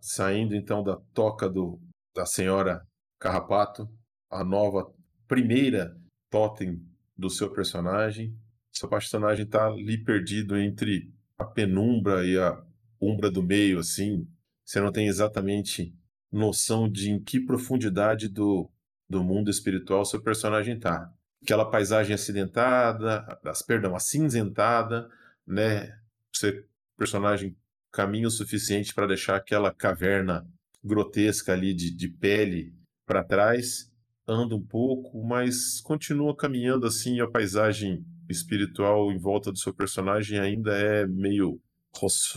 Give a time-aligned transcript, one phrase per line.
[0.00, 1.80] Saindo então da toca do,
[2.14, 2.86] da senhora
[3.18, 3.88] Carrapato,
[4.30, 4.92] a nova
[5.26, 5.96] primeira
[6.30, 6.80] totem
[7.16, 8.36] do seu personagem.
[8.72, 12.62] Seu personagem está ali perdido entre a penumbra e a
[13.00, 14.28] umbra do meio, assim.
[14.64, 15.94] Você não tem exatamente
[16.30, 18.70] noção de em que profundidade do,
[19.08, 21.12] do mundo espiritual seu personagem está.
[21.42, 25.08] Aquela paisagem acidentada, as, perdão, acinzentada,
[25.46, 25.98] né?
[26.32, 26.64] Seu
[26.96, 27.56] personagem
[27.92, 30.46] caminho suficiente para deixar aquela caverna
[30.82, 32.74] grotesca ali de, de pele
[33.06, 33.90] para trás,
[34.26, 40.38] anda um pouco, mas continua caminhando assim, a paisagem espiritual em volta do seu personagem
[40.38, 41.60] ainda é meio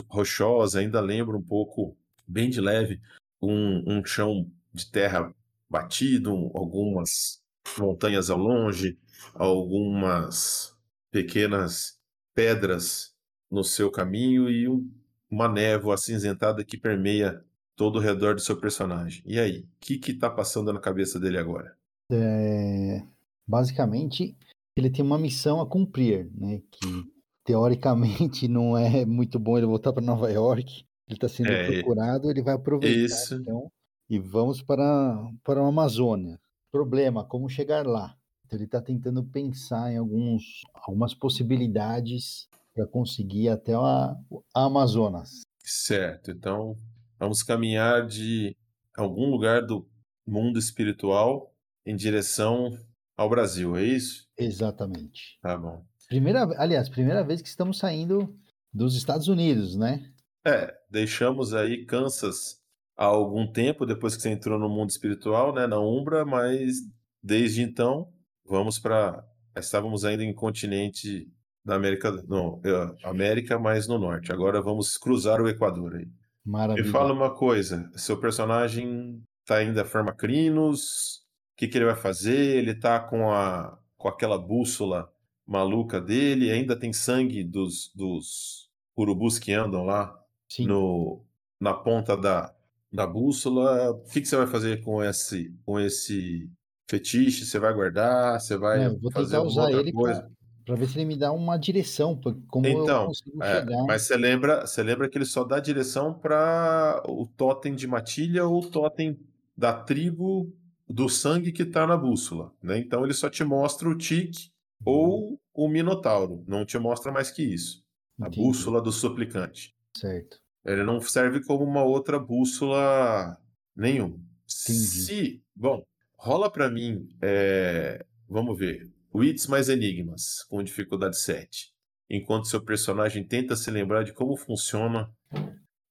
[0.10, 3.02] rochosa, ainda lembra um pouco, bem de leve,
[3.42, 5.34] um, um chão de terra
[5.70, 7.42] batido, algumas
[7.78, 8.98] montanhas ao longe,
[9.34, 10.76] algumas
[11.12, 12.00] pequenas
[12.34, 13.14] pedras
[13.50, 14.90] no seu caminho e um,
[15.32, 17.44] uma névoa acinzentada que permeia
[17.76, 19.24] todo o redor do seu personagem.
[19.26, 21.76] E aí, o que está passando na cabeça dele agora?
[22.12, 23.02] É,
[23.48, 24.36] basicamente,
[24.76, 26.62] ele tem uma missão a cumprir, né?
[26.70, 27.10] Que
[27.46, 30.86] teoricamente não é muito bom ele voltar para Nova York.
[31.08, 33.36] Ele está sendo é, procurado, ele vai aproveitar isso.
[33.36, 33.72] então
[34.12, 36.38] e vamos para para a Amazônia.
[36.70, 38.14] Problema, como chegar lá?
[38.46, 44.18] Então ele está tentando pensar em alguns algumas possibilidades para conseguir até a
[44.54, 45.42] Amazonas.
[45.60, 46.32] Certo.
[46.32, 46.76] Então
[47.20, 48.56] vamos caminhar de
[48.96, 49.88] algum lugar do
[50.26, 51.54] mundo espiritual
[51.86, 52.78] em direção
[53.16, 54.28] ao Brasil, é isso?
[54.38, 55.38] Exatamente.
[55.42, 55.86] Tá bom.
[56.08, 58.36] Primeira, aliás, primeira vez que estamos saindo
[58.74, 60.12] dos Estados Unidos, né?
[60.46, 62.60] É, deixamos aí Kansas
[62.98, 66.78] há algum tempo depois que você entrou no mundo espiritual, né, na Umbra, mas
[67.22, 68.12] desde então
[68.46, 69.24] vamos para
[69.56, 71.32] estávamos ainda em continente
[71.64, 74.32] da América, não, é, América, mas no norte.
[74.32, 76.08] Agora vamos cruzar o Equador aí.
[76.44, 76.86] Maravilha.
[76.86, 81.18] Me fala uma coisa, seu personagem tá ainda forma Crinos,
[81.54, 82.58] o que, que ele vai fazer?
[82.58, 85.12] Ele tá com a com aquela bússola
[85.46, 90.66] maluca dele, ainda tem sangue dos, dos urubus que andam lá Sim.
[90.66, 91.24] no,
[91.60, 92.52] na ponta da,
[92.92, 93.92] da bússola.
[93.92, 96.50] O que, que você vai fazer com esse, com esse
[96.90, 97.46] fetiche?
[97.46, 98.40] Você vai guardar?
[98.40, 100.28] Você vai é, vou fazer usar ele coisa?
[100.66, 103.84] Para ver se ele me dá uma direção, como então, eu consigo é, chegar.
[103.86, 108.46] Mas você lembra, você lembra que ele só dá direção para o totem de matilha
[108.46, 109.20] ou o totem
[109.58, 110.54] da tribo
[110.88, 112.78] do sangue que está na bússola, né?
[112.78, 114.52] Então ele só te mostra o tique
[114.84, 117.84] ou o minotauro, não te mostra mais que isso.
[118.20, 118.42] A Entendi.
[118.42, 119.76] bússola do suplicante.
[119.96, 120.40] Certo.
[120.64, 123.38] Ele não serve como uma outra bússola
[123.76, 124.20] nenhuma.
[124.46, 125.84] Se, bom,
[126.18, 131.72] rola para mim, é, vamos ver, Wits mais Enigmas com dificuldade 7.
[132.10, 135.10] Enquanto seu personagem tenta se lembrar de como funciona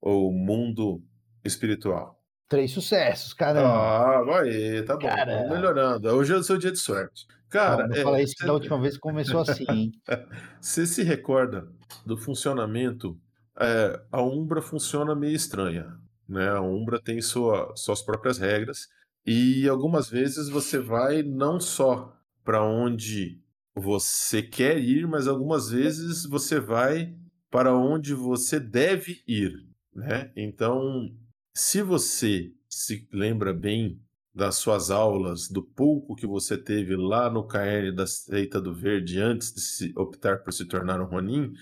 [0.00, 1.02] o mundo
[1.44, 2.18] espiritual.
[2.48, 3.68] Três sucessos, caramba.
[3.68, 5.06] Ah, vai, tá bom.
[5.06, 5.54] Caramba.
[5.54, 6.08] melhorando.
[6.08, 7.26] Hoje é o seu dia de sorte.
[7.48, 9.92] Cara, não, não é, isso da última vez começou assim, hein?
[10.60, 11.68] Você se recorda
[12.06, 13.18] do funcionamento?
[13.58, 15.96] É, a Umbra funciona meio estranha,
[16.28, 16.48] né?
[16.48, 18.88] A Umbra tem sua, suas próprias regras
[19.26, 23.40] e algumas vezes você vai não só para onde
[23.74, 27.14] você quer ir, mas algumas vezes você vai
[27.50, 29.52] para onde você deve ir,
[29.94, 30.32] né?
[30.36, 31.10] Então,
[31.56, 34.00] se você se lembra bem
[34.34, 39.20] das suas aulas, do pouco que você teve lá no caerne da Seita do Verde
[39.20, 41.52] antes de se optar por se tornar um Ronin,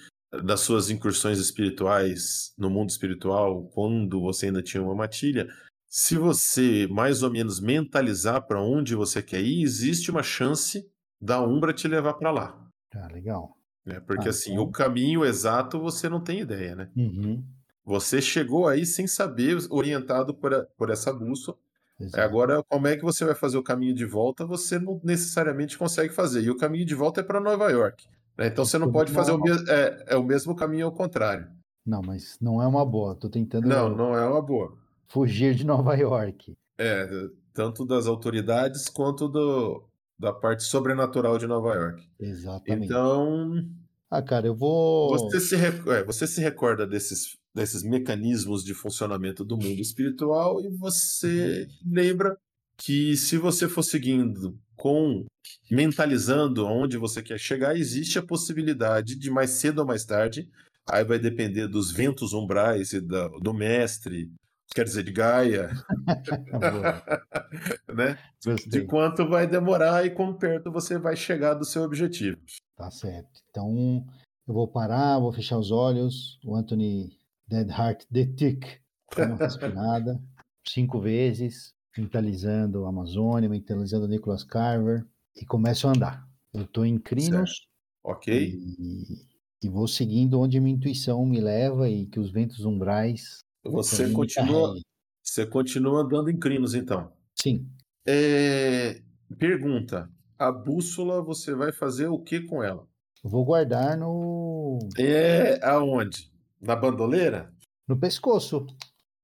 [0.44, 5.48] das suas incursões espirituais no mundo espiritual, quando você ainda tinha uma matilha,
[5.88, 10.88] se você mais ou menos mentalizar para onde você quer ir, existe uma chance
[11.20, 12.70] da Umbra te levar para lá.
[12.94, 13.56] Ah, legal.
[13.86, 14.64] É, porque ah, assim, então...
[14.64, 16.90] o caminho exato você não tem ideia, né?
[16.96, 17.42] Uhum.
[17.84, 21.56] Você chegou aí sem saber, orientado por, a, por essa bússola,
[22.00, 22.20] Exato.
[22.20, 24.46] Agora, como é que você vai fazer o caminho de volta?
[24.46, 26.42] Você não necessariamente consegue fazer.
[26.42, 28.06] E o caminho de volta é para Nova York.
[28.36, 28.46] Né?
[28.46, 31.48] Então você não pode fazer o, me é, é, o mesmo caminho ao contrário.
[31.84, 33.16] Não, mas não é uma boa.
[33.16, 33.66] Tô tentando.
[33.66, 34.76] Não, não é uma boa.
[35.08, 36.56] Fugir de Nova York.
[36.78, 37.08] É,
[37.52, 39.82] tanto das autoridades quanto do,
[40.18, 42.08] da parte sobrenatural de Nova York.
[42.20, 42.86] Exatamente.
[42.86, 43.66] Então.
[44.10, 45.10] Ah, cara, eu vou.
[45.10, 50.68] Você se, é, você se recorda desses desses mecanismos de funcionamento do mundo espiritual e
[50.68, 52.38] você lembra
[52.76, 55.26] que se você for seguindo com
[55.68, 60.48] mentalizando aonde você quer chegar, existe a possibilidade de mais cedo ou mais tarde,
[60.88, 64.30] aí vai depender dos ventos umbrais e da, do mestre
[64.74, 65.70] quer dizer, de Gaia,
[67.94, 68.18] né?
[68.66, 72.38] De quanto vai demorar e quão perto você vai chegar do seu objetivo.
[72.76, 73.40] Tá certo.
[73.50, 74.04] Então,
[74.46, 76.38] eu vou parar, vou fechar os olhos.
[76.44, 77.18] O Anthony
[77.48, 78.80] Dead Heart The Tick,
[79.16, 80.20] uma respirada,
[80.66, 86.28] cinco vezes, mentalizando a Amazônia, mentalizando o Nicholas Carver e começo a andar.
[86.52, 87.66] Eu estou em Crinos.
[88.04, 88.32] Ok.
[88.34, 89.26] E,
[89.62, 93.44] e, vou seguindo onde minha intuição me leva e que os ventos umbrais.
[93.70, 94.74] Você continua,
[95.22, 97.12] você continua andando em Crinos, então?
[97.40, 97.66] Sim.
[98.06, 99.00] É,
[99.38, 102.86] pergunta: a bússola você vai fazer o que com ela?
[103.22, 104.78] Vou guardar no.
[104.96, 106.30] É aonde?
[106.60, 107.52] Na bandoleira?
[107.86, 108.66] No pescoço.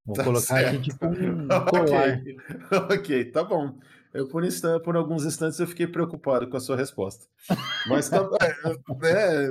[0.05, 0.77] Vou tá colocar certo.
[0.77, 2.19] aqui tipo um colar.
[2.19, 2.37] ok,
[2.91, 3.79] ok, tá bom.
[4.13, 7.27] Eu, por, instante, por alguns instantes eu fiquei preocupado com a sua resposta.
[7.89, 8.19] Mas tá,
[9.03, 9.51] é,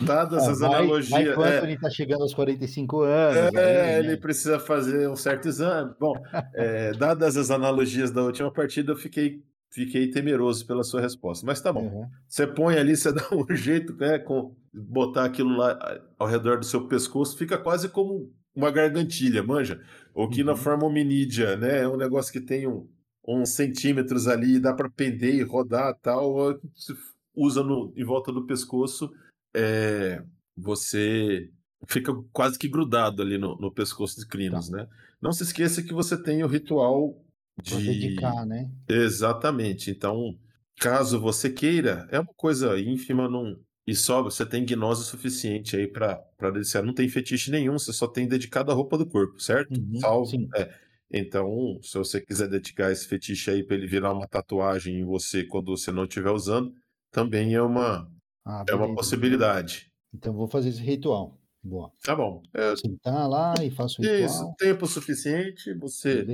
[0.00, 1.36] é, dadas ah, as vai, analogias.
[1.36, 3.54] Vai é, ele está chegando aos 45 anos.
[3.54, 4.16] É, aí, ele né?
[4.16, 5.94] precisa fazer um certo exame.
[5.98, 6.14] Bom,
[6.54, 11.46] é, dadas as analogias da última partida, eu fiquei, fiquei temeroso pela sua resposta.
[11.46, 11.82] Mas tá bom.
[11.82, 12.06] Uhum.
[12.26, 16.64] Você põe ali, você dá um jeito, né, com botar aquilo lá ao redor do
[16.66, 19.80] seu pescoço, fica quase como uma gargantilha, manja?
[20.14, 20.46] Ou que uhum.
[20.46, 21.82] na forma hominídea, né?
[21.82, 22.86] É um negócio que tem um
[23.28, 26.94] uns centímetros ali, dá para pender e rodar tal, se
[27.36, 29.12] usa no, em volta do pescoço,
[29.58, 30.22] é,
[30.56, 31.50] você
[31.88, 34.76] fica quase que grudado ali no, no pescoço de Crinos, tá.
[34.76, 34.88] né?
[35.20, 37.20] Não se esqueça que você tem o ritual
[37.60, 37.70] de...
[37.70, 38.70] Pra dedicar, né?
[38.88, 39.90] Exatamente.
[39.90, 40.38] Então,
[40.78, 43.58] caso você queira, é uma coisa ínfima, não...
[43.84, 46.22] e só você tem gnose suficiente aí para
[46.52, 46.82] dedicar.
[46.82, 49.76] Não tem fetiche nenhum, você só tem dedicado a roupa do corpo, certo?
[49.76, 50.48] Uhum, Salvo.
[50.54, 50.72] É.
[51.10, 55.42] Então, se você quiser dedicar esse fetiche aí para ele virar uma tatuagem em você
[55.42, 56.72] quando você não estiver usando,
[57.10, 58.06] também é uma,
[58.48, 59.92] ah, é uma possibilidade.
[60.14, 61.38] Então, vou fazer esse ritual.
[61.62, 61.92] Boa.
[62.02, 62.42] Tá bom.
[62.54, 62.74] É...
[62.76, 64.24] Sentar lá e faço o ritual.
[64.24, 66.26] Isso, tempo suficiente, você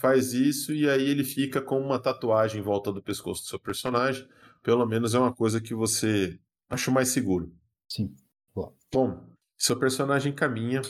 [0.00, 3.60] faz isso e aí ele fica com uma tatuagem em volta do pescoço do seu
[3.60, 4.26] personagem.
[4.62, 7.52] Pelo menos é uma coisa que você acha mais seguro.
[7.86, 8.16] Sim.
[8.54, 8.72] Boa.
[8.90, 9.22] Bom,
[9.58, 10.80] seu personagem caminha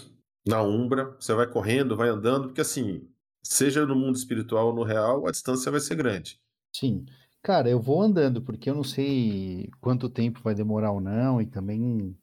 [0.46, 3.08] na Umbra, você vai correndo, vai andando, porque assim,
[3.42, 6.40] seja no mundo espiritual ou no real, a distância vai ser grande.
[6.72, 7.04] Sim.
[7.42, 11.46] Cara, eu vou andando, porque eu não sei quanto tempo vai demorar ou não, e
[11.46, 12.16] também,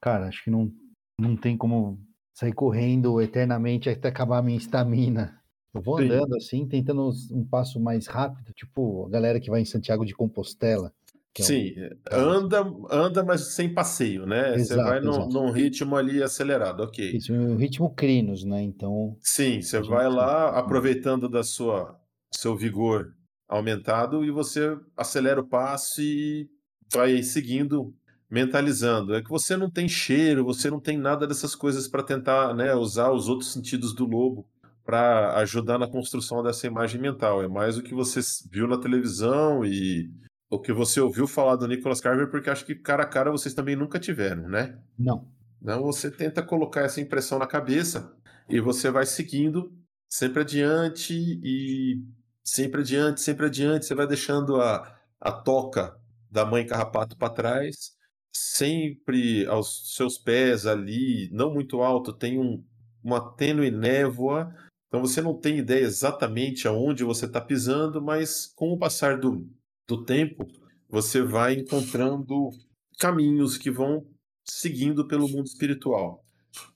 [0.00, 0.70] cara, acho que não,
[1.18, 1.98] não tem como
[2.34, 5.40] sair correndo eternamente até acabar a minha estamina.
[5.74, 6.04] Eu vou Sim.
[6.04, 10.14] andando assim, tentando um passo mais rápido, tipo a galera que vai em Santiago de
[10.14, 10.92] Compostela.
[11.38, 11.74] É Sim,
[12.12, 12.14] um...
[12.14, 12.60] anda,
[12.90, 14.54] anda, mas sem passeio, né?
[14.54, 17.16] Exato, você vai num, num, ritmo ali acelerado, ok.
[17.16, 18.62] Isso, um ritmo crinos, né?
[18.62, 19.16] Então.
[19.18, 21.98] Sim, você vai lá aproveitando da sua
[22.30, 23.14] seu vigor
[23.52, 26.48] aumentado e você acelera o passo e
[26.90, 27.94] vai seguindo,
[28.30, 29.14] mentalizando.
[29.14, 32.74] É que você não tem cheiro, você não tem nada dessas coisas para tentar né,
[32.74, 34.46] usar os outros sentidos do lobo
[34.84, 37.42] para ajudar na construção dessa imagem mental.
[37.42, 38.20] É mais o que você
[38.50, 40.10] viu na televisão e
[40.50, 43.54] o que você ouviu falar do Nicholas Carver, porque acho que cara a cara vocês
[43.54, 44.78] também nunca tiveram, né?
[44.98, 45.28] Não.
[45.60, 48.12] Não, você tenta colocar essa impressão na cabeça
[48.48, 49.72] e você vai seguindo
[50.08, 52.02] sempre adiante e
[52.44, 55.96] sempre adiante, sempre adiante, você vai deixando a, a toca
[56.30, 57.92] da mãe carrapato para trás,
[58.32, 62.64] sempre aos seus pés ali, não muito alto, tem um,
[63.02, 64.54] uma tênue névoa,
[64.88, 69.46] então você não tem ideia exatamente aonde você está pisando, mas com o passar do,
[69.86, 70.46] do tempo,
[70.88, 72.50] você vai encontrando
[72.98, 74.06] caminhos que vão
[74.44, 76.24] seguindo pelo mundo espiritual.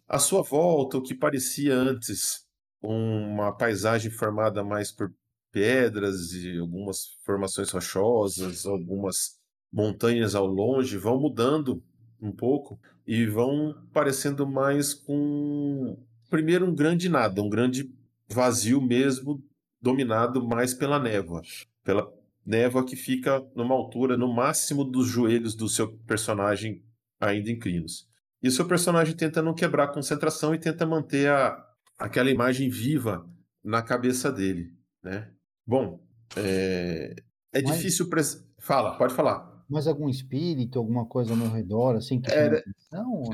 [0.08, 2.46] À sua volta, o que parecia antes
[2.82, 5.12] uma paisagem formada mais por
[5.56, 9.38] pedras e algumas formações rochosas, algumas
[9.72, 11.82] montanhas ao longe, vão mudando
[12.20, 15.98] um pouco e vão parecendo mais com
[16.28, 17.90] primeiro um grande nada, um grande
[18.28, 19.42] vazio mesmo,
[19.80, 21.40] dominado mais pela névoa,
[21.82, 22.06] pela
[22.44, 26.84] névoa que fica numa altura no máximo dos joelhos do seu personagem
[27.18, 28.06] ainda em Crinos.
[28.42, 31.56] E o seu personagem tenta não quebrar a concentração e tenta manter a,
[31.98, 33.26] aquela imagem viva
[33.64, 34.70] na cabeça dele,
[35.02, 35.32] né?
[35.66, 36.00] Bom,
[36.36, 37.14] é,
[37.52, 37.76] é Mas...
[37.76, 38.08] difícil...
[38.08, 38.44] Pres...
[38.58, 39.64] Fala, pode falar.
[39.68, 42.62] Mas algum espírito, alguma coisa ao meu redor, assim, que era,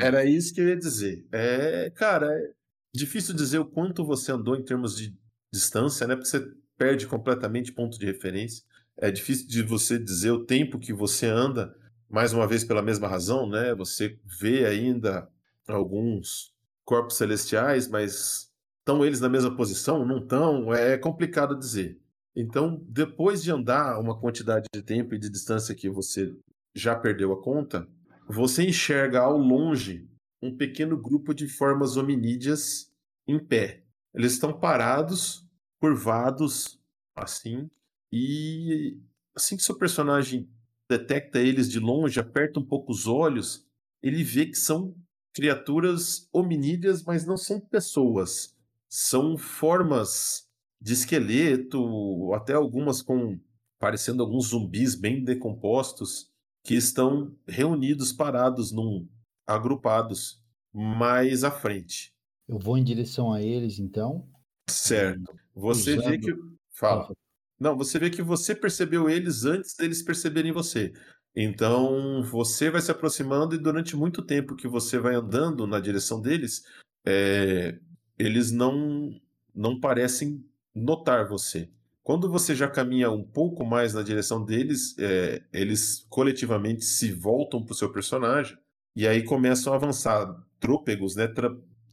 [0.01, 1.27] era isso que eu ia dizer.
[1.31, 2.53] É, cara, é
[2.95, 5.15] difícil dizer o quanto você andou em termos de
[5.53, 6.15] distância, né?
[6.15, 6.43] Porque você
[6.79, 8.65] perde completamente ponto de referência.
[8.97, 11.75] É difícil de você dizer o tempo que você anda,
[12.09, 13.75] mais uma vez pela mesma razão, né?
[13.75, 15.29] Você vê ainda
[15.69, 20.05] alguns corpos celestiais, mas estão eles na mesma posição?
[20.05, 20.73] Não estão?
[20.73, 22.01] É complicado dizer.
[22.35, 26.35] Então, depois de andar uma quantidade de tempo e de distância que você
[26.75, 27.87] já perdeu a conta,
[28.27, 30.09] você enxerga ao longe
[30.41, 32.91] um pequeno grupo de formas hominídeas
[33.27, 33.85] em pé.
[34.15, 35.47] eles estão parados,
[35.81, 36.81] curvados,
[37.15, 37.71] assim,
[38.11, 38.99] e
[39.35, 40.49] assim que seu personagem
[40.89, 43.67] detecta eles de longe, aperta um pouco os olhos,
[44.03, 44.95] ele vê que são
[45.33, 48.55] criaturas hominídeas, mas não são pessoas.
[48.89, 50.51] São formas
[50.83, 53.39] de esqueleto, até algumas com
[53.79, 56.31] parecendo alguns zumbis bem decompostos
[56.65, 59.09] que estão reunidos, parados num
[59.47, 62.13] agrupados mais à frente.
[62.49, 64.29] Eu vou em direção a eles, então.
[64.69, 65.33] Certo.
[65.55, 66.11] Você Usando...
[66.11, 66.35] vê que
[66.71, 67.13] fala.
[67.59, 70.93] Não, você vê que você percebeu eles antes deles perceberem você.
[71.35, 76.21] Então você vai se aproximando e durante muito tempo que você vai andando na direção
[76.21, 76.63] deles,
[77.07, 77.79] é...
[78.19, 79.11] eles não
[79.55, 80.45] não parecem
[80.75, 81.71] notar você.
[82.03, 87.63] Quando você já caminha um pouco mais na direção deles, é, eles coletivamente se voltam
[87.63, 88.59] para o seu personagem
[88.97, 91.29] e aí começam a avançar trôpegos, né,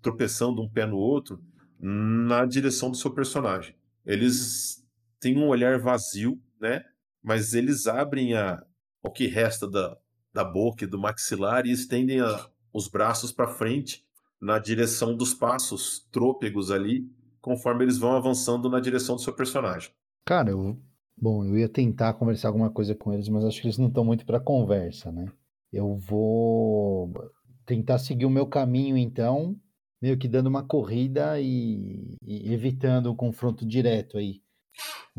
[0.02, 1.42] tropeçando um pé no outro,
[1.80, 3.76] na direção do seu personagem.
[4.06, 4.84] Eles
[5.20, 6.84] têm um olhar vazio, né,
[7.22, 8.64] mas eles abrem a,
[9.04, 9.96] o que resta da,
[10.34, 14.04] da boca e do maxilar e estendem a, os braços para frente
[14.42, 17.08] na direção dos passos trôpegos ali
[17.50, 19.89] conforme eles vão avançando na direção do seu personagem.
[20.24, 20.77] Cara, eu,
[21.18, 24.06] bom, eu ia tentar conversar alguma coisa com eles, mas acho que eles não estão
[24.06, 25.25] muito para conversa, né?
[25.74, 27.12] Eu vou
[27.65, 29.56] tentar seguir o meu caminho, então,
[30.00, 34.44] meio que dando uma corrida e, e evitando o confronto direto aí.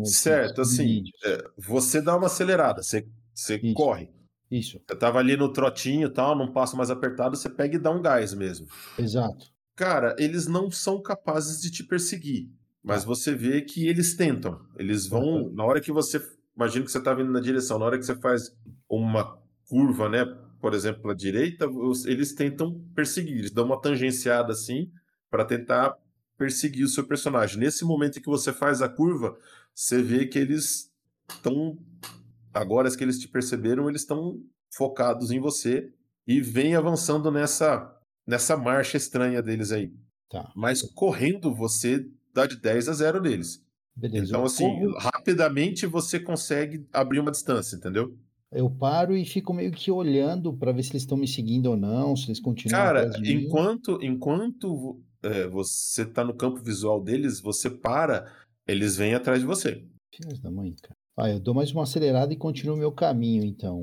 [0.04, 3.74] Certo, assim, é, você dá uma acelerada, você, você Isso.
[3.74, 4.08] corre.
[4.48, 4.80] Isso.
[4.88, 7.90] Você tava ali no trotinho e tal, num passo mais apertado, você pega e dá
[7.90, 8.68] um gás mesmo.
[8.96, 9.52] Exato.
[9.80, 12.50] Cara, eles não são capazes de te perseguir,
[12.82, 13.08] mas tá.
[13.08, 14.60] você vê que eles tentam.
[14.76, 16.22] Eles vão, na hora que você,
[16.54, 18.54] imagina que você está vindo na direção, na hora que você faz
[18.86, 20.26] uma curva, né,
[20.60, 21.64] por exemplo, à direita,
[22.04, 24.92] eles tentam perseguir, eles dão uma tangenciada assim
[25.30, 25.96] para tentar
[26.36, 27.58] perseguir o seu personagem.
[27.58, 29.34] Nesse momento em que você faz a curva,
[29.74, 30.92] você vê que eles
[31.26, 31.78] estão
[32.52, 34.42] agora que eles te perceberam, eles estão
[34.76, 35.90] focados em você
[36.26, 37.98] e vem avançando nessa
[38.30, 39.92] nessa marcha estranha deles aí.
[40.30, 40.50] Tá.
[40.54, 43.62] Mas correndo você dá de 10 a 0 deles.
[43.94, 44.28] Beleza.
[44.28, 44.98] Então, assim, corro...
[44.98, 48.16] rapidamente você consegue abrir uma distância, entendeu?
[48.52, 51.76] Eu paro e fico meio que olhando para ver se eles estão me seguindo ou
[51.76, 52.80] não, se eles continuam.
[52.80, 58.32] Cara, enquanto, enquanto é, você tá no campo visual deles, você para,
[58.66, 59.84] eles vêm atrás de você.
[60.14, 60.96] Filhos da mãe, cara.
[61.16, 63.82] Ah, eu dou mais uma acelerada e continuo o meu caminho, então.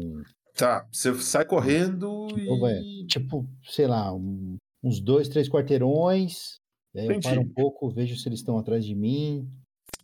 [0.57, 3.05] Tá, você sai correndo tipo, e.
[3.05, 6.57] Tipo, sei lá, um, uns dois, três quarteirões.
[6.95, 9.47] aí eu paro um pouco, vejo se eles estão atrás de mim.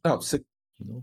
[0.06, 0.44] Não, você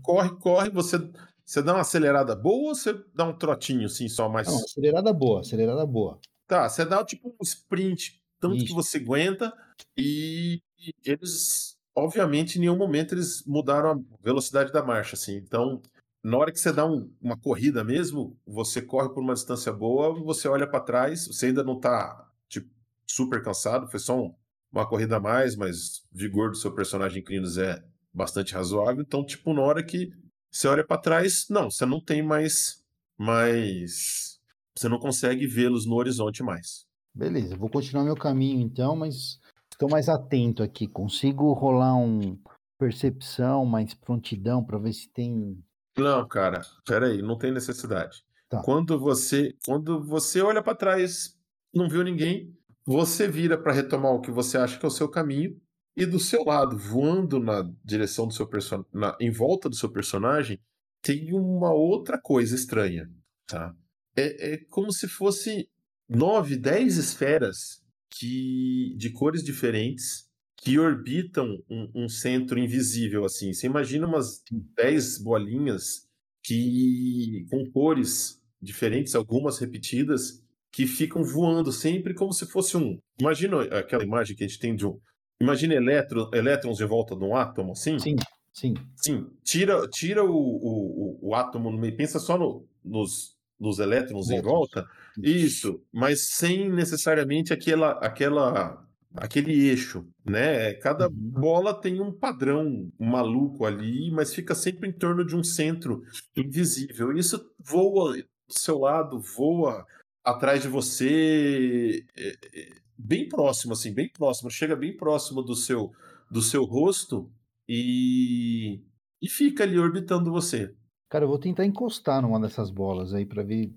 [0.01, 0.97] corre, corre, você,
[1.45, 4.47] você dá uma acelerada boa ou você dá um trotinho assim, só mais.
[4.47, 6.17] Não, acelerada boa, acelerada boa.
[6.47, 8.67] Tá, você dá tipo um sprint, tanto Isso.
[8.67, 9.53] que você aguenta,
[9.97, 10.61] e
[11.03, 15.35] eles, obviamente, em nenhum momento eles mudaram a velocidade da marcha, assim.
[15.35, 15.81] Então,
[16.23, 20.13] na hora que você dá um, uma corrida mesmo, você corre por uma distância boa,
[20.23, 22.69] você olha para trás, você ainda não tá tipo,
[23.07, 24.33] super cansado, foi só um,
[24.71, 29.01] uma corrida a mais, mas o vigor do seu personagem Crinos é bastante razoável.
[29.01, 30.11] Então, tipo, na hora que
[30.51, 32.81] você olha para trás, não, você não tem mais
[33.17, 34.39] mais
[34.75, 36.85] você não consegue vê-los no horizonte mais.
[37.13, 39.39] Beleza, vou continuar meu caminho então, mas
[39.71, 40.87] estou mais atento aqui.
[40.87, 42.37] Consigo rolar um
[42.79, 45.61] percepção, mais prontidão para ver se tem
[45.97, 48.23] não, cara, peraí, não tem necessidade.
[48.49, 48.61] Tá.
[48.61, 51.37] Quando você, quando você olha para trás,
[51.73, 52.55] não viu ninguém,
[52.85, 55.59] você vira para retomar o que você acha que é o seu caminho
[55.95, 58.87] e do seu lado, voando na direção do seu personagem,
[59.19, 60.59] em volta do seu personagem,
[61.01, 63.09] tem uma outra coisa estranha,
[63.45, 63.73] tá?
[64.15, 65.69] É, é como se fosse
[66.07, 70.29] nove, dez esferas que de cores diferentes
[70.61, 73.51] que orbitam um, um, centro invisível, assim.
[73.51, 74.43] Você imagina umas
[74.77, 76.07] 10 bolinhas
[76.43, 82.99] que com cores diferentes, algumas repetidas, que ficam voando sempre como se fosse um.
[83.19, 84.99] Imagina aquela imagem que a gente tem de um.
[85.41, 87.97] Imagina elétron, elétrons em volta de um átomo, assim?
[87.97, 88.15] Sim,
[88.53, 88.75] sim.
[88.95, 89.27] Sim.
[89.43, 94.29] Tira, tira o, o, o, o átomo no meio, pensa só no, nos, nos elétrons
[94.29, 94.85] em volta.
[95.17, 100.73] Isso, mas sem necessariamente aquela, aquela aquele eixo, né?
[100.75, 101.13] Cada uhum.
[101.15, 106.03] bola tem um padrão maluco ali, mas fica sempre em torno de um centro
[106.35, 107.15] invisível.
[107.15, 109.85] E isso voa do seu lado, voa
[110.23, 115.91] atrás de você, é, é, bem próximo, assim, bem próximo, chega bem próximo do seu
[116.29, 117.29] do seu rosto
[117.67, 118.81] e
[119.21, 120.73] e fica ali orbitando você.
[121.09, 123.71] Cara, eu vou tentar encostar numa dessas bolas aí para ver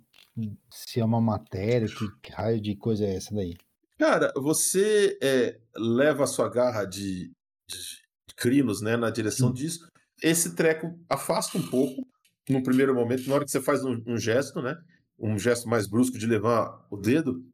[0.71, 1.89] se é uma matéria,
[2.23, 3.55] que raio de coisa é essa daí.
[3.99, 7.31] Cara, você é, leva a sua garra de,
[7.69, 8.05] de,
[8.37, 9.55] crinos, né, na direção Sim.
[9.55, 9.89] disso.
[10.23, 12.07] Esse treco afasta um pouco
[12.49, 14.77] no primeiro momento, na hora que você faz um, um gesto, né,
[15.19, 17.45] um gesto mais brusco de levar o dedo,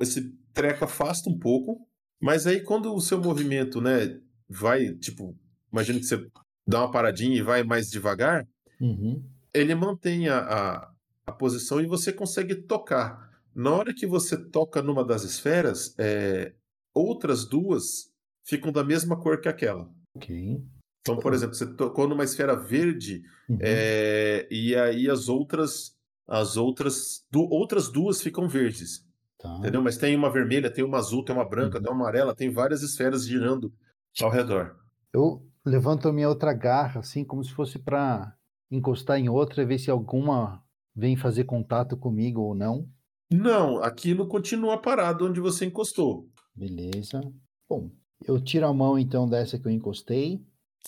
[0.00, 1.86] esse treco afasta um pouco,
[2.20, 5.36] mas aí quando o seu movimento, né, vai, tipo,
[5.72, 6.26] imagina que você
[6.66, 8.46] dá uma paradinha e vai mais devagar,
[8.80, 9.22] uhum.
[9.52, 10.90] ele mantém a, a,
[11.26, 13.25] a, posição e você consegue tocar.
[13.56, 16.52] Na hora que você toca numa das esferas, é,
[16.92, 18.12] outras duas
[18.44, 19.90] ficam da mesma cor que aquela.
[20.14, 20.62] Ok.
[21.00, 23.56] Então, por exemplo, você tocou numa esfera verde uhum.
[23.60, 25.96] é, e aí as outras
[26.28, 29.06] as outras du outras duas ficam verdes.
[29.38, 29.56] Tá.
[29.58, 29.80] Entendeu?
[29.80, 31.82] Mas tem uma vermelha, tem uma azul, tem uma branca, uhum.
[31.84, 33.72] tem uma amarela, tem várias esferas girando
[34.20, 34.76] ao redor.
[35.14, 38.36] Eu levanto a minha outra garra, assim, como se fosse para
[38.70, 40.62] encostar em outra e ver se alguma
[40.94, 42.86] vem fazer contato comigo ou não.
[43.30, 46.28] Não, aquilo continua parado onde você encostou.
[46.54, 47.20] Beleza.
[47.68, 47.90] Bom,
[48.24, 50.40] eu tiro a mão então dessa que eu encostei.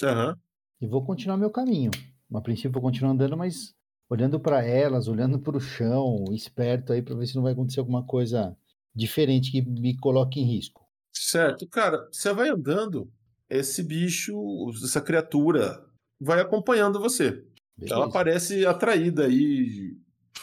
[0.03, 0.35] Uhum.
[0.81, 1.91] E vou continuar meu caminho.
[2.33, 3.75] A princípio vou continuar andando, mas
[4.09, 7.81] olhando para elas, olhando para o chão, esperto aí para ver se não vai acontecer
[7.81, 8.57] alguma coisa
[8.95, 10.87] diferente que me coloque em risco.
[11.13, 13.11] Certo, cara, você vai andando,
[13.51, 14.35] esse bicho,
[14.83, 15.85] essa criatura,
[16.21, 17.45] vai acompanhando você.
[17.77, 17.95] Beleza.
[17.95, 19.97] Ela parece atraída aí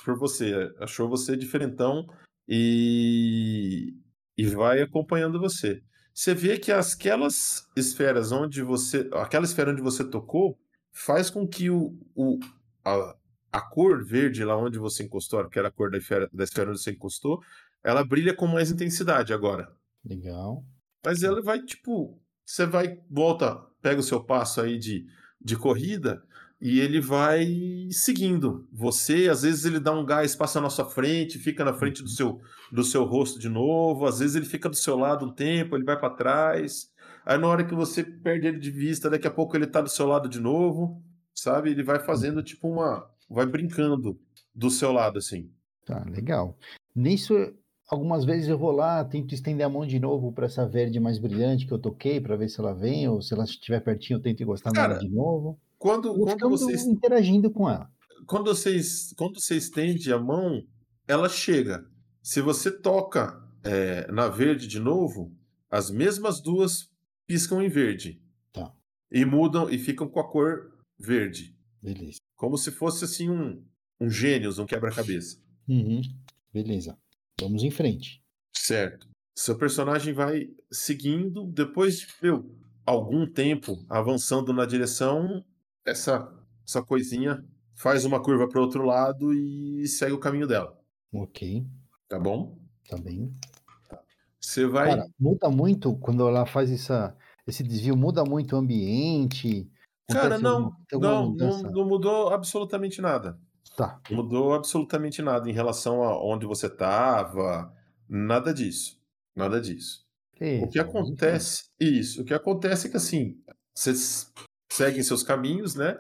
[0.06, 2.08] por você, achou você diferentão
[2.48, 3.94] e,
[4.38, 5.82] e vai acompanhando você.
[6.14, 10.58] Você vê que aquelas esferas onde você, aquela esfera onde você tocou,
[10.94, 12.40] faz com que o, o
[12.86, 13.16] a,
[13.52, 16.70] a cor verde lá onde você encostou, que era a cor da esfera, da esfera
[16.70, 17.42] onde você encostou,
[17.84, 19.76] ela brilha com mais intensidade agora.
[20.06, 20.64] Legal.
[21.04, 25.06] Mas ela vai, tipo, você vai, volta, pega o seu passo aí de,
[25.42, 26.24] de corrida
[26.60, 27.48] e ele vai
[27.92, 29.30] seguindo você.
[29.30, 32.42] Às vezes ele dá um gás, passa na sua frente, fica na frente do seu,
[32.72, 34.06] do seu rosto de novo.
[34.06, 36.92] Às vezes ele fica do seu lado um tempo, ele vai para trás.
[37.26, 39.90] Aí na hora que você perde ele de vista, daqui a pouco ele tá do
[39.90, 41.02] seu lado de novo,
[41.34, 41.72] sabe?
[41.72, 43.10] Ele vai fazendo tipo uma.
[43.30, 44.20] Vai brincando
[44.54, 45.52] do seu lado, assim.
[45.86, 46.58] Tá, legal.
[46.96, 47.34] Nisso
[47.88, 51.20] Algumas vezes eu vou lá, tento estender a mão de novo para essa verde mais
[51.20, 54.22] brilhante que eu toquei, para ver se ela vem, ou se ela estiver pertinho, eu
[54.22, 55.60] tento encostar nela de novo.
[55.86, 57.88] Quando, quando vocês interagindo com ela.
[58.26, 60.66] Quando vocês, quando você estende a mão,
[61.08, 61.88] ela chega.
[62.24, 65.32] Se você toca é, na verde de novo,
[65.70, 66.90] as mesmas duas
[67.28, 68.20] piscam em verde.
[68.52, 68.74] Tá.
[69.12, 71.56] E mudam e ficam com a cor verde.
[71.80, 72.18] Beleza.
[72.36, 73.64] Como se fosse assim um,
[74.02, 75.38] um gênios, um quebra-cabeça.
[75.70, 76.02] Uhum.
[76.52, 76.98] Beleza.
[77.40, 78.24] Vamos em frente.
[78.52, 79.08] Certo.
[79.38, 82.52] Seu personagem vai seguindo, depois de meu,
[82.84, 85.46] algum tempo avançando na direção,
[85.86, 86.32] essa,
[86.68, 87.46] essa coisinha
[87.76, 90.78] faz uma curva para o outro lado e segue o caminho dela.
[91.14, 91.66] Ok.
[92.08, 92.58] Tá bom?
[92.90, 93.34] Tá bem.
[94.40, 94.90] Você vai.
[94.90, 97.16] Cara, muda muito quando ela faz essa,
[97.48, 99.70] esse desvio, muda muito o ambiente.
[100.10, 103.40] Cara, não, não, não, não mudou absolutamente nada.
[103.76, 104.00] Tá.
[104.10, 107.74] Mudou absolutamente nada em relação a onde você estava,
[108.08, 109.02] nada disso.
[109.36, 110.06] Nada disso.
[110.64, 113.38] o que acontece, isso, o que acontece é que assim,
[113.74, 114.32] vocês
[114.76, 115.98] seguem seus caminhos, né?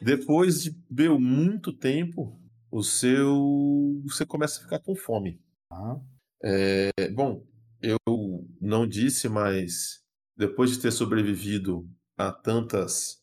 [0.00, 2.38] Depois de meu, muito tempo,
[2.70, 4.00] o seu.
[4.04, 5.40] Você começa a ficar com fome.
[5.70, 5.98] Ah.
[6.42, 7.46] É, bom,
[7.80, 7.98] eu
[8.60, 10.02] não disse, mas
[10.36, 13.22] depois de ter sobrevivido a tantas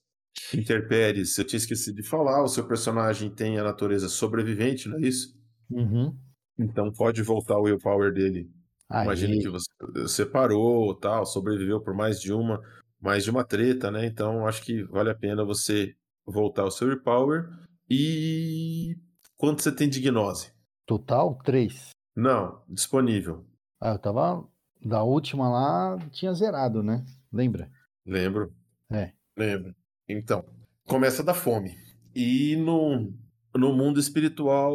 [0.54, 5.02] Interpéries, eu tinha esquecido de falar, o seu personagem tem a natureza sobrevivente, não é
[5.02, 5.38] isso?
[5.69, 6.17] Uhum.
[6.58, 8.49] Então pode voltar o willpower dele.
[8.89, 9.06] Aí.
[9.06, 9.69] Imagine que você
[10.08, 12.60] separou, tal, sobreviveu por mais de uma,
[13.02, 14.06] mais de uma treta, né?
[14.06, 17.50] Então acho que vale a pena você voltar o seu willpower.
[17.90, 18.96] E
[19.38, 20.52] quanto você tem de gnose?
[20.86, 21.90] Total, três.
[22.16, 23.46] Não, disponível.
[23.80, 24.48] Ah, eu tava.
[24.82, 27.06] Da última lá, tinha zerado, né?
[27.32, 27.70] Lembra?
[28.06, 28.54] Lembro.
[28.90, 29.12] É.
[29.38, 29.76] Lembro.
[30.08, 30.46] Então,
[30.86, 31.78] começa da fome.
[32.16, 33.14] E no,
[33.54, 34.74] no mundo espiritual,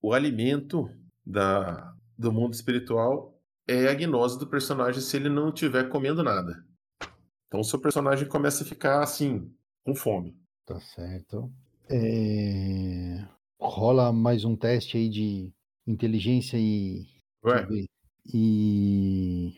[0.00, 0.90] o alimento
[1.24, 6.64] da, do mundo espiritual é a gnose do personagem se ele não estiver comendo nada.
[7.52, 10.34] Então o seu personagem começa a ficar assim, com fome.
[10.64, 11.52] Tá certo.
[11.86, 13.22] É...
[13.60, 15.52] Rola mais um teste aí de
[15.86, 17.06] inteligência e.
[17.44, 17.66] Ué.
[18.32, 19.54] E.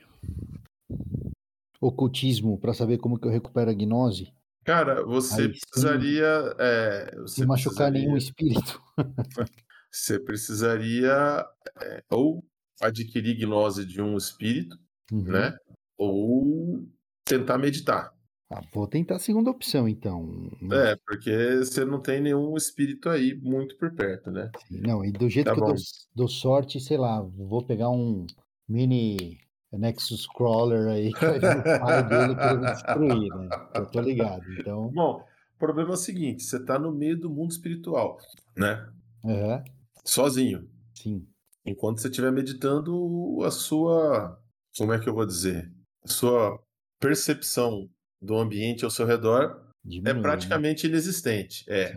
[1.81, 4.33] Ocultismo para saber como que eu recupero a gnose.
[4.65, 6.57] Cara, você Aí, precisaria.
[6.59, 8.83] É, você não machucar precisaria, nenhum espírito.
[9.89, 11.47] você precisaria
[11.81, 12.45] é, ou
[12.81, 14.77] adquirir gnose de um espírito,
[15.13, 15.23] uhum.
[15.23, 15.57] né?
[15.97, 16.93] Ou
[17.25, 18.13] tentar meditar.
[18.51, 20.51] Ah, vou tentar a segunda opção, então.
[20.71, 24.51] É, porque você não tem nenhum espírito aí muito por perto, né?
[24.69, 25.69] Sim, não, e do jeito tá que bom.
[25.69, 25.83] eu dou,
[26.15, 28.27] dou, sorte, sei lá, vou pegar um
[28.69, 29.39] mini
[29.73, 33.49] Nexus Crawler aí que vai vir o pai dele querendo destruir, né?
[33.75, 34.43] Eu tô ligado.
[34.59, 34.89] Então.
[34.93, 38.19] Bom, o problema é o seguinte: você tá no meio do mundo espiritual,
[38.57, 38.87] né?
[39.25, 39.65] Uhum.
[40.05, 40.69] Sozinho.
[40.95, 41.27] Sim.
[41.65, 44.39] Enquanto você estiver meditando, a sua.
[44.77, 45.73] Como é que eu vou dizer?
[46.05, 46.61] A sua
[46.99, 47.89] percepção
[48.21, 50.93] do ambiente ao seu redor é Diminui, é praticamente né?
[50.93, 51.65] inexistente.
[51.69, 51.95] É.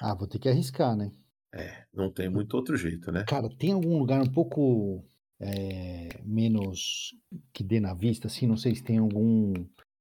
[0.00, 1.10] Ah, vou ter que arriscar, né?
[1.54, 3.24] É, não tem muito outro jeito, né?
[3.26, 5.04] Cara, tem algum lugar um pouco
[5.40, 7.14] é, menos
[7.52, 8.46] que dê na vista, assim?
[8.46, 9.52] Não sei se tem algum,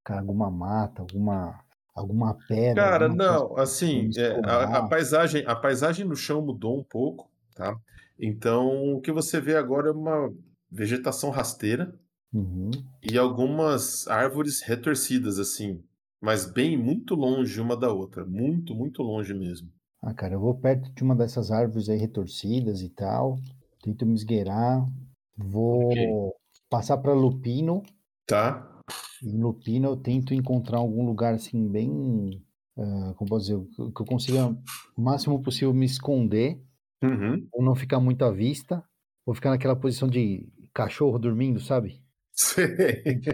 [0.03, 1.59] cara, alguma mata, alguma,
[1.93, 2.83] alguma pedra.
[2.83, 7.77] Cara, não, assim, é, a, a, paisagem, a paisagem no chão mudou um pouco, tá?
[8.19, 10.33] Então, o que você vê agora é uma
[10.71, 11.93] vegetação rasteira
[12.35, 12.71] uhum.
[13.01, 15.81] e algumas árvores retorcidas, assim,
[16.21, 19.71] mas bem muito longe uma da outra, muito, muito longe mesmo.
[20.01, 23.37] Ah, cara, eu vou perto de uma dessas árvores aí retorcidas e tal,
[23.81, 24.85] tento me esgueirar,
[25.37, 26.07] vou okay.
[26.69, 27.81] passar para Lupino.
[28.27, 28.71] Tá.
[29.23, 32.43] Em Lupino eu tento encontrar algum lugar assim bem,
[32.77, 34.47] uh, como posso dizer, que eu consiga
[34.95, 36.61] o máximo possível me esconder,
[37.03, 37.47] uhum.
[37.51, 38.83] ou não ficar muito à vista,
[39.25, 42.04] vou ficar naquela posição de cachorro dormindo, sabe?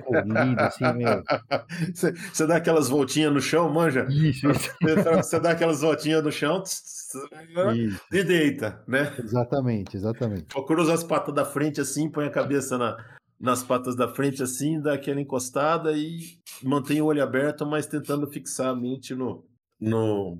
[0.03, 1.23] Colorido, assim, meu.
[1.93, 4.05] Você, você dá aquelas voltinhas no chão, manja?
[4.09, 4.71] Isso, isso.
[5.17, 7.99] Você dá aquelas voltinhas no chão isso.
[8.11, 9.13] e deita, né?
[9.17, 10.45] Exatamente, exatamente.
[10.67, 12.95] Cruza as patas da frente assim, põe a cabeça na,
[13.39, 16.19] nas patas da frente assim, dá aquela encostada e
[16.63, 19.43] mantém o olho aberto, mas tentando fixar a mente no.
[19.79, 20.39] no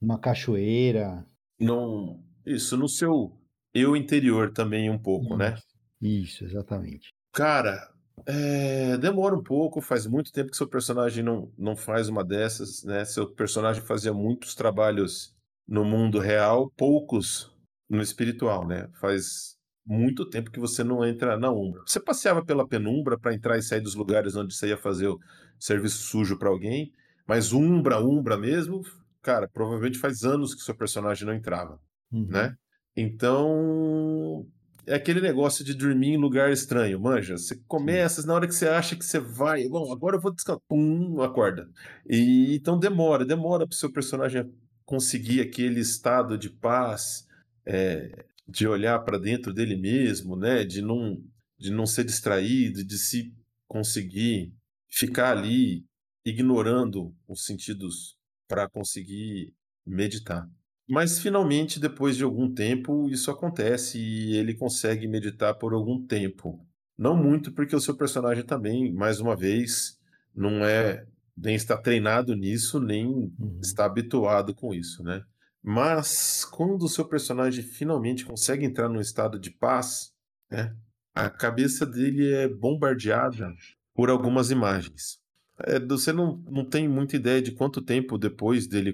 [0.00, 1.26] Uma cachoeira.
[1.58, 3.32] No, isso, no seu
[3.72, 5.36] eu interior também um pouco, isso.
[5.36, 5.58] né?
[6.00, 7.15] Isso, exatamente.
[7.36, 7.92] Cara,
[8.24, 12.82] é, demora um pouco, faz muito tempo que seu personagem não, não faz uma dessas,
[12.82, 13.04] né?
[13.04, 15.36] Seu personagem fazia muitos trabalhos
[15.68, 17.54] no mundo real, poucos
[17.90, 18.88] no espiritual, né?
[18.94, 21.82] Faz muito tempo que você não entra na Umbra.
[21.86, 25.20] Você passeava pela penumbra para entrar e sair dos lugares onde você ia fazer o
[25.60, 26.90] serviço sujo para alguém,
[27.28, 28.80] mas Umbra, Umbra mesmo,
[29.20, 31.78] cara, provavelmente faz anos que seu personagem não entrava,
[32.10, 32.28] uhum.
[32.30, 32.56] né?
[32.96, 34.46] Então,
[34.86, 37.36] é aquele negócio de dormir em lugar estranho, manja.
[37.36, 40.62] Você começa, na hora que você acha que você vai, bom, agora eu vou descansar,
[40.68, 41.68] pum, acorda.
[42.08, 44.48] E então demora, demora para o seu personagem
[44.84, 47.26] conseguir aquele estado de paz,
[47.64, 50.64] é, de olhar para dentro dele mesmo, né?
[50.64, 51.20] De não,
[51.58, 53.34] de não ser distraído, de se
[53.66, 54.54] conseguir
[54.88, 55.84] ficar ali
[56.24, 59.52] ignorando os sentidos para conseguir
[59.84, 60.48] meditar.
[60.88, 66.64] Mas finalmente, depois de algum tempo, isso acontece e ele consegue meditar por algum tempo.
[66.96, 69.98] Não muito, porque o seu personagem também, mais uma vez,
[70.34, 73.58] não é nem está treinado nisso, nem uhum.
[73.60, 75.22] está habituado com isso, né?
[75.62, 80.12] Mas quando o seu personagem finalmente consegue entrar num estado de paz,
[80.50, 80.74] né,
[81.14, 83.52] a cabeça dele é bombardeada
[83.92, 85.18] por algumas imagens.
[85.58, 88.92] É, você não, não tem muita ideia de quanto tempo depois dele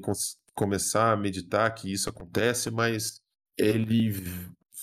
[0.54, 3.20] começar a meditar que isso acontece, mas
[3.56, 4.10] ele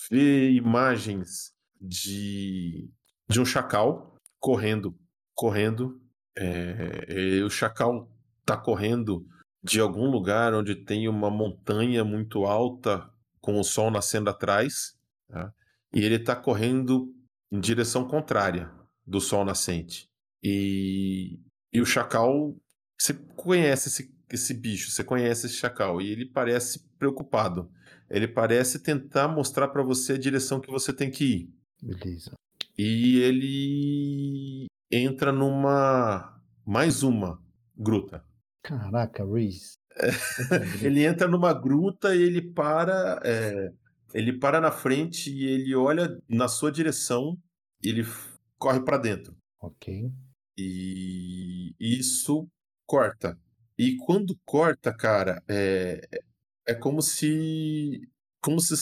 [0.09, 2.89] vê imagens de,
[3.29, 4.97] de um chacal correndo,
[5.35, 6.01] correndo.
[6.37, 9.25] É, o chacal está correndo
[9.63, 13.09] de algum lugar onde tem uma montanha muito alta
[13.41, 14.95] com o sol nascendo atrás,
[15.27, 15.53] tá?
[15.93, 17.13] e ele está correndo
[17.51, 18.71] em direção contrária
[19.05, 20.09] do sol nascente.
[20.43, 21.39] E,
[21.73, 22.55] e o chacal,
[22.97, 27.71] você conhece esse esse bicho, você conhece esse chacal e ele parece preocupado.
[28.09, 31.53] Ele parece tentar mostrar para você a direção que você tem que ir.
[31.81, 32.33] Beleza.
[32.77, 37.41] E ele entra numa mais uma
[37.77, 38.23] gruta.
[38.63, 39.77] Caraca, Reese.
[40.81, 43.73] Ele entra numa gruta e ele para, é,
[44.13, 47.37] ele para na frente e ele olha na sua direção.
[47.83, 48.05] E ele
[48.57, 49.35] corre para dentro.
[49.61, 50.09] Ok.
[50.57, 52.47] E isso
[52.85, 53.37] corta
[53.79, 56.05] e quando corta, cara, é,
[56.67, 58.01] é como se.
[58.41, 58.75] Como se.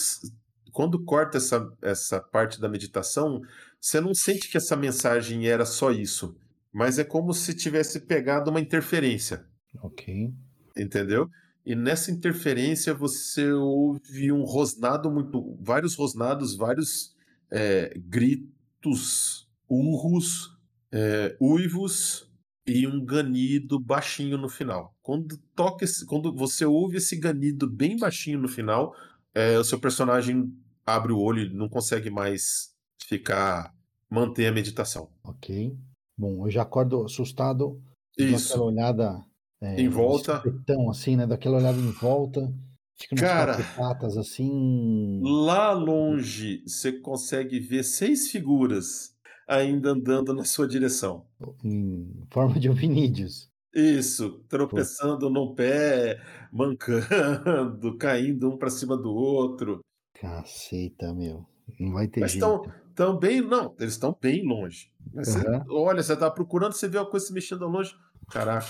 [0.72, 3.40] Quando corta essa, essa parte da meditação,
[3.80, 6.36] você não sente que essa mensagem era só isso.
[6.72, 9.46] Mas é como se tivesse pegado uma interferência.
[9.84, 10.34] Ok.
[10.76, 11.30] Entendeu?
[11.64, 15.56] E nessa interferência você ouve um rosnado muito.
[15.60, 17.14] vários rosnados, vários
[17.52, 20.58] é, gritos, urros,
[20.90, 22.27] é, uivos
[22.70, 24.94] e um ganido baixinho no final.
[25.02, 28.94] Quando toca esse, quando você ouve esse ganido bem baixinho no final,
[29.34, 30.52] é, o seu personagem
[30.84, 32.72] abre o olho e não consegue mais
[33.06, 33.74] ficar
[34.10, 35.10] manter a meditação.
[35.22, 35.76] Ok.
[36.16, 37.80] Bom, eu já acordo assustado,
[38.16, 38.52] Isso.
[38.52, 39.24] aquela olhada
[39.60, 41.26] é, em volta, Então, assim, né?
[41.26, 42.52] Daquela olhada em volta.
[42.96, 45.20] Fica Cara, patas assim.
[45.22, 49.14] Lá longe você consegue ver seis figuras
[49.48, 51.24] ainda andando na sua direção.
[51.64, 53.48] Em forma de ovinídeos.
[53.74, 56.20] Isso, tropeçando no pé,
[56.52, 59.80] mancando, caindo um para cima do outro.
[60.14, 61.46] Caceta, meu.
[61.78, 62.72] Não vai ter Mas jeito.
[62.90, 64.90] estão bem, não, eles estão bem longe.
[65.12, 67.94] Mas você- olha, você tá procurando, você vê uma coisa se mexendo longe.
[68.30, 68.66] Caraca,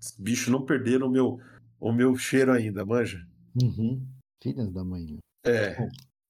[0.00, 1.38] os bichos não perderam o meu,
[1.78, 3.24] o meu cheiro ainda, manja?
[3.62, 4.02] Uhum.
[4.42, 5.04] Filhas da mãe.
[5.06, 5.18] meu.
[5.44, 5.76] É.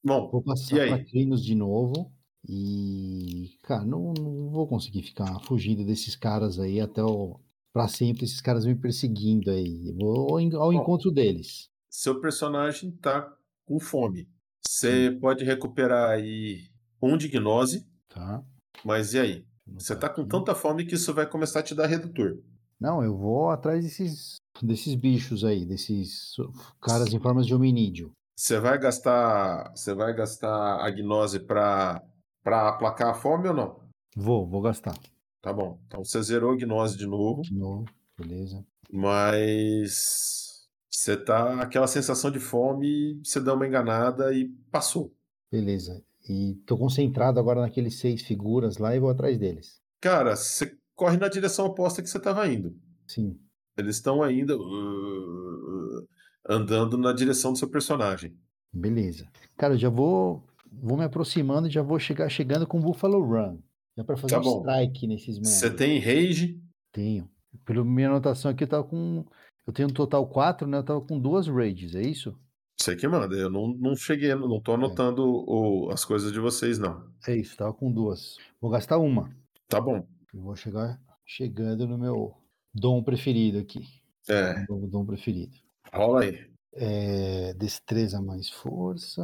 [0.04, 0.88] Bom, Vou E passar aí?
[0.88, 2.12] pra Crinos de novo.
[2.48, 7.38] E, cara, não, não vou conseguir ficar fugindo desses caras aí até o.
[7.72, 9.92] Pra sempre, esses caras me perseguindo aí.
[9.92, 10.72] Vou ao, Bom.
[10.72, 11.68] encontro deles.
[11.90, 13.30] seu personagem tá
[13.66, 14.26] com fome.
[14.66, 16.68] Você pode recuperar aí
[17.00, 18.42] um de gnose, Tá?
[18.84, 19.44] mas e aí?
[19.66, 22.38] Você anotar tá com tanta fome que isso vai começar a te dar redutor.
[22.80, 26.34] Não, eu vou atrás desses, desses bichos aí, desses
[26.80, 28.10] caras em formas de hominídeo.
[28.36, 32.02] Você vai gastar, você vai gastar a gnose pra,
[32.48, 33.78] pra aplacar a fome ou não?
[34.16, 34.98] Vou, vou gastar.
[35.42, 35.78] Tá bom.
[35.86, 37.84] Então você zerou a gnose de novo, De novo,
[38.18, 38.64] beleza.
[38.90, 45.12] mas você tá aquela sensação de fome, você dá uma enganada e passou.
[45.52, 46.02] Beleza.
[46.26, 49.80] E tô concentrado agora naqueles seis figuras lá e vou atrás deles.
[50.00, 52.74] Cara, você corre na direção oposta que você tava indo.
[53.06, 53.38] Sim.
[53.76, 56.08] Eles estão ainda uh,
[56.48, 58.34] andando na direção do seu personagem.
[58.72, 59.30] Beleza.
[59.56, 60.44] Cara, eu já vou,
[60.82, 63.58] vou me aproximando e já vou chegar chegando com Buffalo Run.
[63.96, 64.60] Já pra fazer Tá um bom.
[64.60, 65.76] strike nesses Você merda.
[65.78, 66.60] tem rage,
[66.92, 67.28] Tenho.
[67.64, 69.24] Pela minha anotação aqui, eu tava com.
[69.66, 70.78] Eu tenho um total 4, né?
[70.78, 72.34] Eu tava com duas rages, é isso?
[72.80, 73.34] você que manda.
[73.34, 77.10] Eu não, não cheguei, não tô anotando o- as coisas de vocês, não.
[77.26, 78.36] É isso, tava com duas.
[78.60, 79.30] Vou gastar uma.
[79.68, 80.06] Tá bom.
[80.32, 82.34] Eu vou chegar chegando no meu
[82.72, 83.80] dom preferido aqui.
[84.28, 85.56] É, O dom preferido.
[85.92, 86.46] rola aí.
[86.74, 89.22] É, destreza mais força.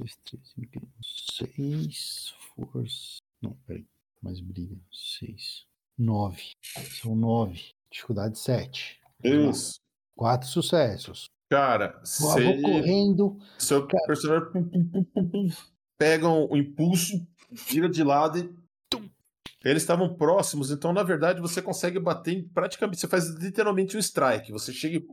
[0.00, 2.34] Destreza, empírico, seis.
[2.54, 3.18] Força.
[3.42, 3.86] Não, peraí.
[4.22, 4.76] Mais briga.
[4.92, 5.66] Seis.
[5.96, 6.52] Nove.
[7.00, 7.72] São nove.
[7.90, 9.00] Dificuldade sete.
[9.22, 9.80] Isso.
[10.16, 11.26] Quatro sucessos.
[11.50, 13.38] Cara, você, vou correndo.
[13.58, 14.06] seu Cara.
[14.06, 15.48] personagem pum, pum, pum, pum, pum,
[15.96, 18.54] pega o impulso, vira de lado e.
[18.90, 19.08] tum.
[19.64, 23.00] Eles estavam próximos, então na verdade você consegue bater em praticamente.
[23.00, 24.52] Você faz literalmente um strike.
[24.52, 25.06] Você chega e.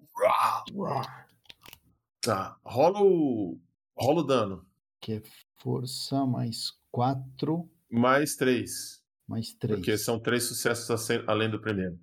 [2.22, 2.58] Tá.
[2.66, 3.58] Rola o.
[3.98, 4.66] Rola o dano.
[5.02, 5.22] Que é
[5.58, 7.70] força mais quatro.
[7.92, 9.02] Mais três.
[9.28, 9.80] Mais três.
[9.80, 12.00] Porque são três sucessos além do primeiro.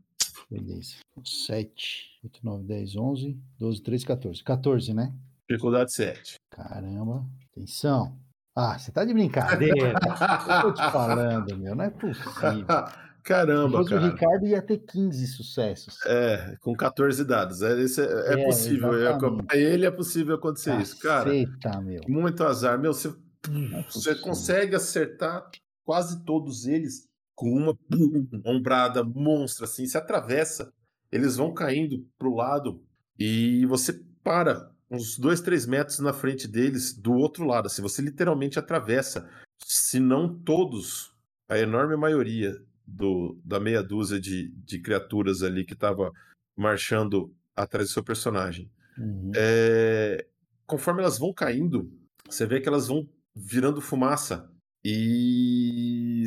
[0.50, 0.96] Beleza.
[1.24, 4.44] 7, 8, 9, 10, 11, 12, 13, 14.
[4.44, 5.14] 14, né?
[5.48, 6.36] Dificuldade 7.
[6.50, 7.26] Caramba.
[7.50, 8.18] Atenção.
[8.54, 9.94] Ah, você tá de brincadeira.
[9.94, 11.74] Eu tô te falando, meu.
[11.74, 12.66] Não é possível.
[13.22, 14.10] Se Caramba, fosse o cara.
[14.10, 15.96] Ricardo, ia ter 15 sucessos.
[16.04, 17.62] É, com 14 dados.
[17.62, 17.84] É, é,
[18.34, 18.94] é É, possível.
[18.94, 20.98] É, pra ele é possível acontecer isso.
[20.98, 22.00] Cara, Caceta, meu.
[22.08, 22.76] muito azar.
[22.80, 25.48] Meu, você, é você consegue acertar
[25.84, 27.78] quase todos eles com uma
[28.44, 29.86] ombrada monstra, assim.
[29.86, 30.72] Se atravessa,
[31.12, 32.82] eles vão caindo pro lado
[33.16, 37.66] e você para uns dois, três metros na frente deles, do outro lado.
[37.66, 39.30] Assim, você literalmente atravessa.
[39.64, 41.14] Se não todos,
[41.48, 46.12] a enorme maioria do, da meia dúzia de, de criaturas ali que estava
[46.56, 48.70] marchando atrás do seu personagem.
[48.98, 49.32] Uhum.
[49.34, 50.26] É,
[50.66, 51.90] conforme elas vão caindo,
[52.26, 54.50] você vê que elas vão virando fumaça.
[54.84, 56.26] E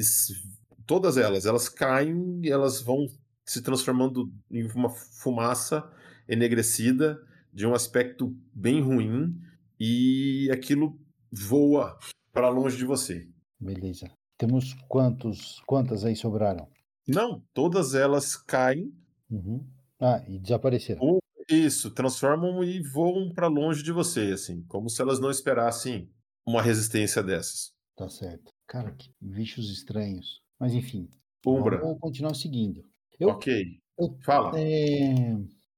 [0.86, 3.08] todas elas, elas caem e elas vão
[3.46, 5.89] se transformando em uma fumaça
[6.28, 7.22] enegrecida
[7.54, 9.39] de um aspecto bem ruim
[9.80, 11.00] e aquilo
[11.32, 11.98] voa
[12.32, 13.28] para longe de você.
[13.60, 14.12] Beleza.
[14.38, 16.67] Temos quantos, quantas aí sobraram?
[17.08, 18.91] Não, todas elas caem,
[19.30, 19.65] Uhum.
[20.00, 21.02] Ah, e desapareceram.
[21.02, 21.19] ou
[21.50, 26.10] isso, transformam e voam para longe de você, assim, como se elas não esperassem
[26.45, 27.71] uma resistência dessas.
[27.95, 28.52] Tá certo.
[28.67, 30.41] Cara, que bichos estranhos.
[30.60, 31.08] Mas enfim.
[31.45, 32.84] Umbra, Vamos continuar seguindo.
[33.19, 33.80] Eu, ok.
[33.98, 34.60] eu- Fala.
[34.60, 35.13] é,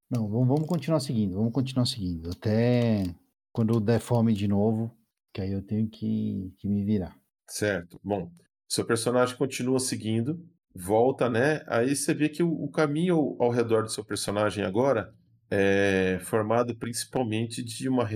[0.10, 1.36] Não, vamos, vamos continuar seguindo.
[1.36, 2.30] Vamos continuar seguindo.
[2.32, 3.04] Até
[3.52, 4.91] quando der fome de novo,
[5.34, 7.17] que aí eu tenho que, que me virar.
[7.50, 8.00] Certo.
[8.04, 8.32] Bom,
[8.68, 10.44] seu personagem continua seguindo,
[10.76, 11.64] volta, né?
[11.68, 15.14] Aí você vê que o, caminho ao, redor do seu personagem agora
[15.50, 18.08] é formado principalmente de uma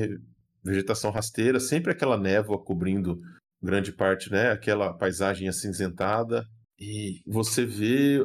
[0.64, 3.22] vegetação rasteira, sempre aquela névoa cobrindo
[3.62, 4.52] grande parte, né?
[4.52, 6.46] Aquela paisagem acinzentada.
[6.80, 8.24] E você vê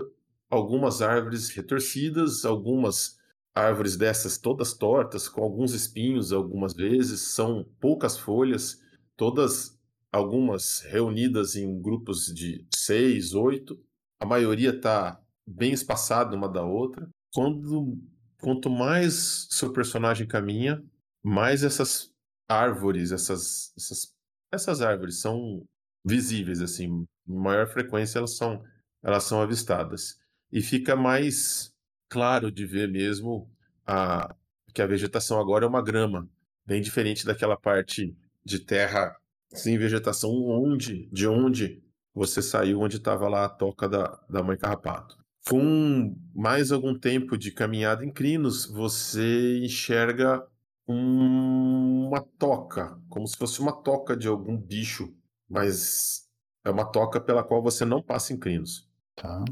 [0.50, 3.16] algumas árvores retorcidas, algumas
[3.54, 8.80] árvores dessas todas tortas, com alguns espinhos algumas vezes, são poucas folhas,
[9.16, 9.75] todas
[10.16, 13.78] algumas reunidas em grupos de seis, oito.
[14.18, 17.08] A maioria está bem espaçada uma da outra.
[17.32, 17.98] Quando,
[18.40, 20.82] quanto mais seu personagem caminha,
[21.22, 22.10] mais essas
[22.48, 24.14] árvores, essas, essas,
[24.50, 25.64] essas árvores são
[26.04, 28.64] visíveis, assim, em maior frequência elas são,
[29.02, 30.18] elas são avistadas.
[30.50, 31.72] E fica mais
[32.08, 33.50] claro de ver mesmo
[33.84, 34.34] a,
[34.72, 36.28] que a vegetação agora é uma grama,
[36.64, 39.16] bem diferente daquela parte de terra
[39.52, 41.82] sem vegetação onde, de onde
[42.14, 45.16] você saiu, onde estava lá a toca da, da mãe carrapato.
[45.48, 50.44] Com mais algum tempo de caminhada em crinos, você enxerga
[50.88, 55.14] uma toca, como se fosse uma toca de algum bicho,
[55.48, 56.26] mas
[56.64, 58.88] é uma toca pela qual você não passa em crinos.
[59.14, 59.44] Tá.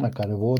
[0.00, 0.56] Ah, cara, eu vou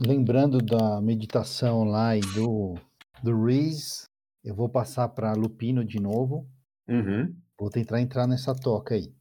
[0.00, 2.74] lembrando da meditação lá e do,
[3.22, 4.04] do Reese,
[4.44, 6.48] eu vou passar para Lupino de novo.
[6.88, 7.34] Uhum.
[7.64, 9.14] Vou tentar entrar nessa toca aí.